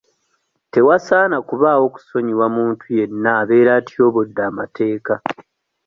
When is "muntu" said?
2.55-2.83